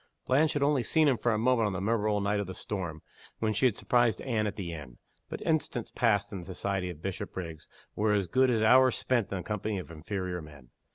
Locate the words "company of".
9.43-9.91